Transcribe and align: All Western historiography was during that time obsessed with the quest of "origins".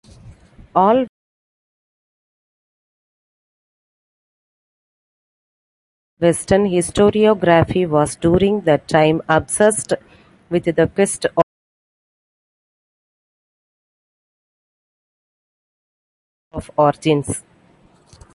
All 0.73 1.05
Western 6.19 6.63
historiography 6.63 7.87
was 7.87 8.15
during 8.15 8.61
that 8.61 8.87
time 8.87 9.21
obsessed 9.29 9.93
with 10.49 10.65
the 10.65 10.87
quest 10.87 11.27
of 16.51 16.71
"origins". 16.77 17.43